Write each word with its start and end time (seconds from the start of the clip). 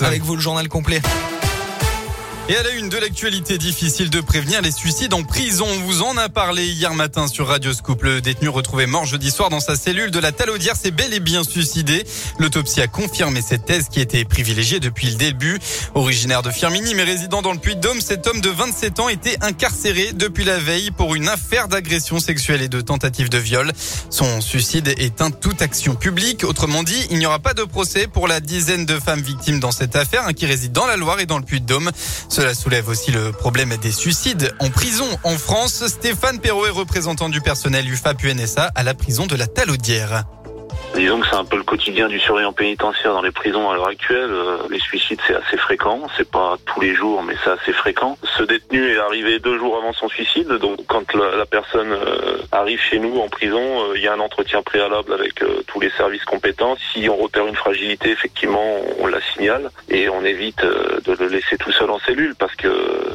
Avec 0.00 0.22
vous 0.22 0.34
le 0.34 0.40
journal 0.40 0.68
complet. 0.68 1.00
Et 2.48 2.56
à 2.56 2.62
la 2.62 2.70
une 2.70 2.88
de 2.88 2.96
l'actualité, 2.96 3.58
difficile 3.58 4.08
de 4.08 4.20
prévenir 4.20 4.62
les 4.62 4.70
suicides 4.70 5.14
en 5.14 5.24
prison. 5.24 5.66
On 5.68 5.80
vous 5.80 6.02
en 6.02 6.16
a 6.16 6.28
parlé 6.28 6.64
hier 6.64 6.94
matin 6.94 7.26
sur 7.26 7.48
Radio 7.48 7.74
Scoop. 7.74 8.04
Le 8.04 8.20
détenu 8.20 8.48
retrouvé 8.48 8.86
mort 8.86 9.04
jeudi 9.04 9.32
soir 9.32 9.50
dans 9.50 9.58
sa 9.58 9.74
cellule 9.74 10.12
de 10.12 10.20
la 10.20 10.30
Talaudière 10.30 10.76
s'est 10.76 10.92
bel 10.92 11.12
et 11.12 11.18
bien 11.18 11.42
suicidé. 11.42 12.04
L'autopsie 12.38 12.80
a 12.80 12.86
confirmé 12.86 13.42
cette 13.42 13.64
thèse 13.64 13.88
qui 13.88 14.00
était 14.00 14.24
privilégiée 14.24 14.78
depuis 14.78 15.08
le 15.08 15.16
début. 15.16 15.58
Originaire 15.96 16.42
de 16.42 16.52
Firmini 16.52 16.94
mais 16.94 17.02
résident 17.02 17.42
dans 17.42 17.52
le 17.52 17.58
Puy-de-Dôme, 17.58 18.00
cet 18.00 18.28
homme 18.28 18.40
de 18.40 18.50
27 18.50 19.00
ans 19.00 19.08
était 19.08 19.38
incarcéré 19.40 20.12
depuis 20.12 20.44
la 20.44 20.60
veille 20.60 20.92
pour 20.92 21.16
une 21.16 21.28
affaire 21.28 21.66
d'agression 21.66 22.20
sexuelle 22.20 22.62
et 22.62 22.68
de 22.68 22.80
tentative 22.80 23.28
de 23.28 23.38
viol. 23.38 23.72
Son 24.08 24.40
suicide 24.40 24.94
éteint 24.98 25.32
toute 25.32 25.62
action 25.62 25.96
publique. 25.96 26.44
Autrement 26.44 26.84
dit, 26.84 27.08
il 27.10 27.18
n'y 27.18 27.26
aura 27.26 27.40
pas 27.40 27.54
de 27.54 27.64
procès 27.64 28.06
pour 28.06 28.28
la 28.28 28.38
dizaine 28.38 28.86
de 28.86 29.00
femmes 29.00 29.22
victimes 29.22 29.58
dans 29.58 29.72
cette 29.72 29.96
affaire 29.96 30.28
hein, 30.28 30.32
qui 30.32 30.46
résident 30.46 30.82
dans 30.82 30.86
la 30.86 30.96
Loire 30.96 31.18
et 31.18 31.26
dans 31.26 31.38
le 31.38 31.44
Puy-de-Dôme. 31.44 31.90
Cela 32.36 32.52
soulève 32.52 32.90
aussi 32.90 33.12
le 33.12 33.32
problème 33.32 33.74
des 33.78 33.90
suicides 33.90 34.54
en 34.58 34.68
prison. 34.68 35.06
En 35.24 35.38
France, 35.38 35.86
Stéphane 35.86 36.38
Perrault 36.38 36.66
est 36.66 36.70
représentant 36.70 37.30
du 37.30 37.40
personnel 37.40 37.88
UFAP-UNSA 37.88 38.72
à 38.74 38.82
la 38.82 38.92
prison 38.92 39.26
de 39.26 39.36
la 39.36 39.46
Talaudière. 39.46 40.26
Disons 40.96 41.20
que 41.20 41.26
c'est 41.26 41.36
un 41.36 41.44
peu 41.44 41.58
le 41.58 41.62
quotidien 41.62 42.08
du 42.08 42.18
surveillant 42.18 42.54
pénitentiaire 42.54 43.12
dans 43.12 43.20
les 43.20 43.30
prisons 43.30 43.68
à 43.68 43.74
l'heure 43.74 43.88
actuelle. 43.88 44.30
Euh, 44.30 44.56
les 44.70 44.80
suicides, 44.80 45.20
c'est 45.26 45.34
assez 45.34 45.58
fréquent. 45.58 46.00
C'est 46.16 46.30
pas 46.30 46.56
tous 46.64 46.80
les 46.80 46.94
jours, 46.94 47.22
mais 47.22 47.34
c'est 47.44 47.50
assez 47.50 47.74
fréquent. 47.74 48.16
Ce 48.38 48.42
détenu 48.42 48.92
est 48.92 48.98
arrivé 48.98 49.38
deux 49.38 49.58
jours 49.58 49.76
avant 49.76 49.92
son 49.92 50.08
suicide. 50.08 50.48
Donc, 50.48 50.78
quand 50.88 51.12
la, 51.12 51.44
personne 51.44 51.92
euh, 51.92 52.38
arrive 52.50 52.80
chez 52.80 52.98
nous 52.98 53.20
en 53.20 53.28
prison, 53.28 53.60
euh, 53.60 53.92
il 53.96 54.00
y 54.00 54.08
a 54.08 54.14
un 54.14 54.20
entretien 54.20 54.62
préalable 54.62 55.12
avec 55.12 55.44
tous 55.66 55.80
les 55.80 55.90
services 55.90 56.24
compétents. 56.24 56.76
Si 56.94 57.10
on 57.10 57.16
repère 57.16 57.46
une 57.46 57.56
fragilité, 57.56 58.10
effectivement, 58.10 58.76
on 58.98 59.06
la 59.06 59.20
signale 59.34 59.70
et 59.90 60.08
on 60.08 60.24
évite 60.24 60.62
de 60.62 61.12
le 61.12 61.28
laisser 61.28 61.58
tout 61.58 61.72
seul 61.72 61.90
en 61.90 61.98
cellule 61.98 62.34
parce 62.36 62.54
que 62.54 62.68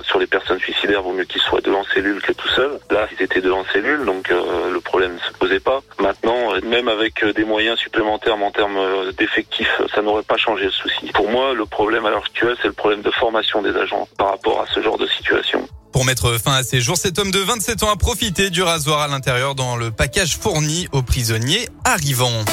sur 0.04 0.20
les 0.20 0.28
personnes 0.28 0.60
suicidaires, 0.60 1.02
vaut 1.02 1.14
mieux 1.14 1.24
qu'il 1.24 1.42
soit 1.42 1.62
devant 1.62 1.84
cellule 1.96 2.22
que 2.22 2.32
tout 2.34 2.48
seul. 2.50 2.78
Là, 2.92 3.08
ils 3.18 3.24
étaient 3.24 3.42
devant 3.42 3.66
cellule, 3.74 4.02
le 4.06 4.80
problème 4.82 5.16
ne 5.16 5.20
se 5.20 5.34
posait 5.40 5.60
pas. 5.60 5.82
Maintenant, 6.00 6.54
avec 6.88 7.24
des 7.36 7.44
moyens 7.44 7.78
supplémentaires 7.80 8.38
en 8.38 8.52
termes 8.52 8.78
euh, 8.78 9.12
d'effectifs, 9.12 9.82
ça 9.94 10.02
n'aurait 10.02 10.24
pas 10.24 10.38
changé 10.38 10.66
le 10.66 10.72
souci. 10.72 11.12
Pour 11.14 11.30
moi, 11.30 11.54
le 11.54 11.66
problème 11.66 12.06
à 12.06 12.10
l'heure 12.10 12.24
actuelle, 12.26 12.56
c'est 12.62 12.68
le 12.68 12.74
problème 12.74 13.02
de 13.02 13.12
formation 13.12 13.62
des 13.62 13.76
agents 13.76 14.08
par 14.18 14.30
rapport 14.32 14.62
à 14.62 14.66
ce 14.74 14.82
genre 14.82 14.98
de 14.98 15.08
situation. 15.08 15.68
Pour 15.92 16.06
mettre 16.06 16.40
fin 16.42 16.54
à 16.54 16.64
ces 16.64 16.80
jours, 16.80 16.98
cet 16.98 17.20
homme 17.20 17.32
de 17.32 17.40
27 17.40 17.84
ans 17.84 17.92
a 17.92 17.98
profité 17.98 18.50
du 18.50 18.64
rasoir 18.64 19.02
à 19.02 19.08
l'intérieur 19.08 19.56
dans 19.56 19.76
le 19.76 19.92
package 19.92 20.38
fourni 20.38 20.88
aux 20.92 21.02
prisonniers 21.02 21.68
arrivants. 21.84 22.46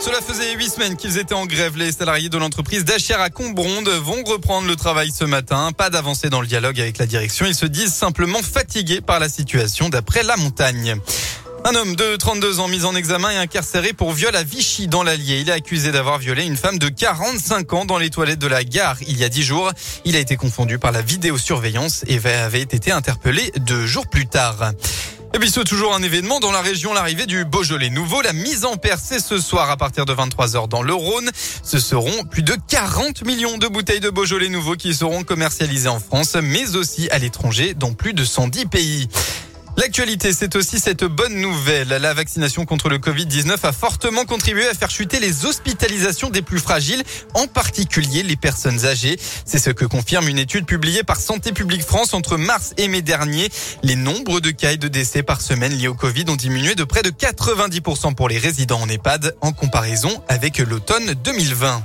Cela 0.00 0.22
faisait 0.22 0.54
huit 0.54 0.70
semaines 0.70 0.96
qu'ils 0.96 1.18
étaient 1.18 1.34
en 1.34 1.44
grève. 1.44 1.76
Les 1.76 1.92
salariés 1.92 2.30
de 2.30 2.38
l'entreprise 2.38 2.86
d'Acher 2.86 3.14
à 3.14 3.28
Combronde 3.28 3.86
vont 3.88 4.24
reprendre 4.24 4.66
le 4.66 4.74
travail 4.74 5.10
ce 5.14 5.24
matin. 5.24 5.72
Pas 5.76 5.90
d'avancée 5.90 6.30
dans 6.30 6.40
le 6.40 6.46
dialogue 6.46 6.80
avec 6.80 6.96
la 6.96 7.04
direction. 7.04 7.44
Ils 7.44 7.54
se 7.54 7.66
disent 7.66 7.92
simplement 7.92 8.40
fatigués 8.42 9.02
par 9.02 9.20
la 9.20 9.28
situation 9.28 9.90
d'après 9.90 10.22
la 10.22 10.38
montagne. 10.38 10.96
Un 11.70 11.76
homme 11.76 11.94
de 11.94 12.16
32 12.16 12.58
ans 12.58 12.66
mis 12.66 12.84
en 12.84 12.96
examen 12.96 13.30
et 13.30 13.36
incarcéré 13.36 13.92
pour 13.92 14.10
viol 14.10 14.34
à 14.34 14.42
Vichy 14.42 14.88
dans 14.88 15.04
l'Allier. 15.04 15.38
Il 15.38 15.50
est 15.50 15.52
accusé 15.52 15.92
d'avoir 15.92 16.18
violé 16.18 16.44
une 16.44 16.56
femme 16.56 16.80
de 16.80 16.88
45 16.88 17.72
ans 17.74 17.84
dans 17.84 17.96
les 17.96 18.10
toilettes 18.10 18.40
de 18.40 18.48
la 18.48 18.64
gare 18.64 18.96
il 19.06 19.16
y 19.16 19.22
a 19.22 19.28
10 19.28 19.42
jours. 19.44 19.70
Il 20.04 20.16
a 20.16 20.18
été 20.18 20.34
confondu 20.34 20.80
par 20.80 20.90
la 20.90 21.00
vidéosurveillance 21.00 22.04
et 22.08 22.18
avait 22.26 22.62
été 22.62 22.90
interpellé 22.90 23.52
deux 23.60 23.86
jours 23.86 24.08
plus 24.08 24.26
tard. 24.26 24.72
Et 25.32 25.38
puis 25.38 25.48
c'est 25.48 25.62
toujours 25.62 25.94
un 25.94 26.02
événement 26.02 26.40
dans 26.40 26.50
la 26.50 26.60
région, 26.60 26.92
l'arrivée 26.92 27.26
du 27.26 27.44
Beaujolais 27.44 27.90
nouveau. 27.90 28.20
La 28.20 28.32
mise 28.32 28.64
en 28.64 28.76
percée 28.76 29.20
ce 29.20 29.38
soir 29.38 29.70
à 29.70 29.76
partir 29.76 30.06
de 30.06 30.12
23h 30.12 30.66
dans 30.66 30.82
le 30.82 30.92
Rhône. 30.92 31.30
Ce 31.62 31.78
seront 31.78 32.24
plus 32.24 32.42
de 32.42 32.56
40 32.66 33.24
millions 33.24 33.58
de 33.58 33.68
bouteilles 33.68 34.00
de 34.00 34.10
Beaujolais 34.10 34.48
nouveau 34.48 34.74
qui 34.74 34.92
seront 34.92 35.22
commercialisées 35.22 35.88
en 35.88 36.00
France, 36.00 36.36
mais 36.42 36.74
aussi 36.74 37.08
à 37.10 37.18
l'étranger 37.18 37.74
dans 37.74 37.92
plus 37.92 38.12
de 38.12 38.24
110 38.24 38.66
pays. 38.66 39.08
L'actualité, 39.80 40.34
c'est 40.34 40.56
aussi 40.56 40.78
cette 40.78 41.04
bonne 41.04 41.36
nouvelle. 41.36 41.88
La 41.88 42.12
vaccination 42.12 42.66
contre 42.66 42.90
le 42.90 42.98
Covid-19 42.98 43.56
a 43.62 43.72
fortement 43.72 44.26
contribué 44.26 44.68
à 44.68 44.74
faire 44.74 44.90
chuter 44.90 45.20
les 45.20 45.46
hospitalisations 45.46 46.28
des 46.28 46.42
plus 46.42 46.58
fragiles, 46.58 47.02
en 47.32 47.46
particulier 47.46 48.22
les 48.22 48.36
personnes 48.36 48.84
âgées. 48.84 49.18
C'est 49.46 49.58
ce 49.58 49.70
que 49.70 49.86
confirme 49.86 50.28
une 50.28 50.38
étude 50.38 50.66
publiée 50.66 51.02
par 51.02 51.16
Santé 51.16 51.52
publique 51.52 51.82
France 51.82 52.12
entre 52.12 52.36
mars 52.36 52.74
et 52.76 52.88
mai 52.88 53.00
dernier. 53.00 53.48
Les 53.82 53.96
nombres 53.96 54.40
de 54.40 54.50
cas 54.50 54.72
et 54.72 54.76
de 54.76 54.88
décès 54.88 55.22
par 55.22 55.40
semaine 55.40 55.72
liés 55.72 55.88
au 55.88 55.94
Covid 55.94 56.26
ont 56.28 56.36
diminué 56.36 56.74
de 56.74 56.84
près 56.84 57.00
de 57.00 57.08
90% 57.08 58.14
pour 58.14 58.28
les 58.28 58.36
résidents 58.36 58.82
en 58.82 58.88
EHPAD 58.90 59.34
en 59.40 59.52
comparaison 59.52 60.22
avec 60.28 60.58
l'automne 60.58 61.14
2020. 61.24 61.82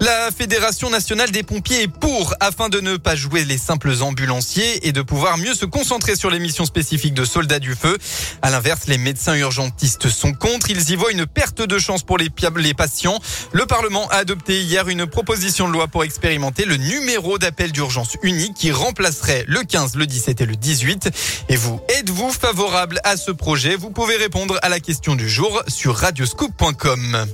La 0.00 0.30
Fédération 0.30 0.90
nationale 0.90 1.32
des 1.32 1.42
pompiers 1.42 1.82
est 1.82 1.88
pour 1.88 2.32
afin 2.38 2.68
de 2.68 2.80
ne 2.80 2.96
pas 2.96 3.16
jouer 3.16 3.44
les 3.44 3.58
simples 3.58 3.92
ambulanciers 4.00 4.86
et 4.86 4.92
de 4.92 5.02
pouvoir 5.02 5.38
mieux 5.38 5.54
se 5.54 5.64
concentrer 5.64 6.14
sur 6.14 6.30
les 6.30 6.38
missions 6.38 6.66
spécifiques 6.66 7.14
de 7.14 7.24
soldats 7.24 7.58
du 7.58 7.74
feu. 7.74 7.98
À 8.40 8.50
l'inverse, 8.50 8.86
les 8.86 8.98
médecins 8.98 9.34
urgentistes 9.34 10.08
sont 10.08 10.32
contre. 10.34 10.70
Ils 10.70 10.90
y 10.90 10.96
voient 10.96 11.10
une 11.10 11.26
perte 11.26 11.62
de 11.62 11.78
chance 11.80 12.04
pour 12.04 12.16
les, 12.16 12.30
patients. 12.74 13.18
Le 13.52 13.66
Parlement 13.66 14.08
a 14.10 14.16
adopté 14.16 14.60
hier 14.60 14.88
une 14.88 15.06
proposition 15.06 15.66
de 15.66 15.72
loi 15.72 15.88
pour 15.88 16.04
expérimenter 16.04 16.64
le 16.64 16.76
numéro 16.76 17.38
d'appel 17.38 17.72
d'urgence 17.72 18.16
unique 18.22 18.54
qui 18.54 18.70
remplacerait 18.70 19.44
le 19.48 19.64
15, 19.64 19.96
le 19.96 20.06
17 20.06 20.40
et 20.42 20.46
le 20.46 20.54
18. 20.54 21.10
Et 21.48 21.56
vous, 21.56 21.80
êtes-vous 21.98 22.30
favorable 22.30 23.00
à 23.02 23.16
ce 23.16 23.32
projet? 23.32 23.74
Vous 23.74 23.90
pouvez 23.90 24.16
répondre 24.16 24.58
à 24.62 24.68
la 24.68 24.78
question 24.78 25.16
du 25.16 25.28
jour 25.28 25.60
sur 25.66 25.96
radioscoop.com. 25.96 27.26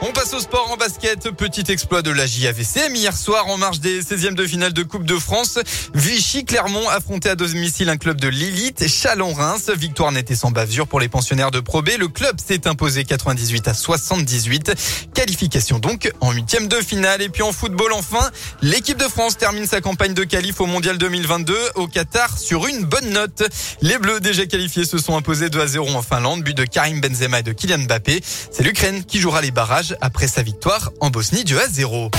On 0.00 0.12
passe 0.12 0.32
au 0.32 0.38
sport 0.38 0.70
en 0.70 0.76
basket. 0.76 1.28
Petit 1.32 1.72
exploit 1.72 2.02
de 2.02 2.12
la 2.12 2.24
JAVCM 2.24 2.94
hier 2.94 3.16
soir 3.16 3.48
en 3.48 3.58
marge 3.58 3.80
des 3.80 4.00
16e 4.00 4.34
de 4.34 4.46
finale 4.46 4.72
de 4.72 4.84
Coupe 4.84 5.04
de 5.04 5.16
France. 5.16 5.58
Vichy 5.92 6.44
Clermont 6.44 6.88
affrontait 6.88 7.30
à 7.30 7.34
domicile 7.34 7.88
un 7.88 7.96
club 7.96 8.20
de 8.20 8.28
l'élite, 8.28 8.86
Chalon-Reims. 8.86 9.70
Victoire 9.76 10.12
n'était 10.12 10.36
sans 10.36 10.52
bavure 10.52 10.86
pour 10.86 11.00
les 11.00 11.08
pensionnaires 11.08 11.50
de 11.50 11.58
Pro 11.58 11.82
B. 11.82 11.90
Le 11.98 12.06
club 12.06 12.36
s'est 12.38 12.68
imposé 12.68 13.04
98 13.04 13.66
à 13.66 13.74
78. 13.74 14.72
Qualification 15.14 15.80
donc 15.80 16.12
en 16.20 16.30
huitième 16.30 16.68
de 16.68 16.76
finale. 16.76 17.20
Et 17.20 17.28
puis 17.28 17.42
en 17.42 17.52
football 17.52 17.92
enfin, 17.92 18.30
l'équipe 18.62 18.98
de 18.98 19.08
France 19.08 19.36
termine 19.36 19.66
sa 19.66 19.80
campagne 19.80 20.14
de 20.14 20.22
qualif 20.22 20.60
au 20.60 20.66
Mondial 20.66 20.96
2022 20.98 21.56
au 21.74 21.88
Qatar 21.88 22.38
sur 22.38 22.68
une 22.68 22.84
bonne 22.84 23.10
note. 23.10 23.42
Les 23.82 23.98
Bleus 23.98 24.20
déjà 24.20 24.46
qualifiés 24.46 24.84
se 24.84 24.98
sont 24.98 25.16
imposés 25.16 25.50
2 25.50 25.60
à 25.60 25.66
0 25.66 25.88
en 25.90 26.02
Finlande, 26.02 26.44
but 26.44 26.56
de 26.56 26.64
Karim 26.64 27.00
Benzema 27.00 27.40
et 27.40 27.42
de 27.42 27.52
Kylian 27.52 27.78
Mbappé. 27.78 28.22
C'est 28.52 28.62
l'Ukraine 28.62 29.04
qui 29.04 29.18
jouera 29.18 29.40
les 29.40 29.50
barrages 29.50 29.87
après 30.00 30.28
sa 30.28 30.42
victoire 30.42 30.92
en 31.00 31.10
Bosnie 31.10 31.44
2 31.44 31.58
à 31.58 31.68
0. 31.68 32.10